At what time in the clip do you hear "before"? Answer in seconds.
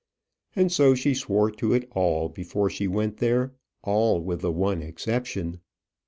2.27-2.71